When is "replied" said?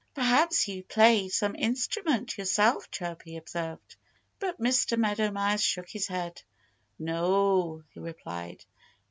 7.99-8.65